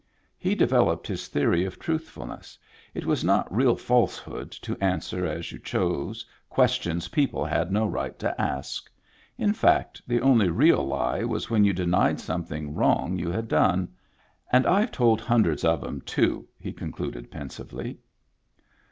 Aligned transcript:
He 0.39 0.55
developed 0.55 1.05
his 1.05 1.27
theory 1.27 1.63
of 1.63 1.77
truthfulness; 1.77 2.57
it 2.95 3.05
was 3.05 3.23
not 3.23 3.55
real 3.55 3.75
falsehood 3.75 4.49
to 4.53 4.75
answer 4.83 5.27
as 5.27 5.51
you 5.51 5.59
chose 5.59 6.25
questions 6.49 7.09
people 7.09 7.45
had 7.45 7.71
no 7.71 7.85
right 7.85 8.17
to 8.17 8.41
ask; 8.41 8.89
in 9.37 9.53
fact, 9.53 10.01
the 10.07 10.19
only 10.19 10.49
real 10.49 10.83
lie 10.87 11.23
was 11.23 11.51
when 11.51 11.63
you 11.65 11.71
denied 11.71 12.19
something 12.19 12.73
wrong 12.73 13.19
you 13.19 13.29
had 13.29 13.47
done. 13.47 13.89
"And 14.51 14.65
I've 14.65 14.91
told 14.91 15.21
hundreds 15.21 15.63
of 15.63 15.81
them, 15.81 16.01
too," 16.01 16.47
he 16.57 16.73
concluded 16.73 17.29
pensively. 17.29 17.99